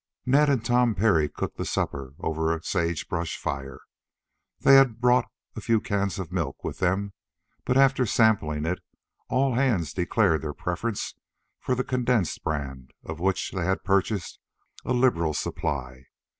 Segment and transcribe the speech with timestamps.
[0.25, 3.81] Ned and Tom Parry cooked the supper over a sage brush fire.
[4.61, 7.13] They had brought a few cans of milk with them,
[7.65, 8.79] but after sampling it
[9.29, 11.13] all hands declared their preference
[11.59, 14.39] for the condensed brand of which they had purchased
[14.83, 16.05] a liberal supply.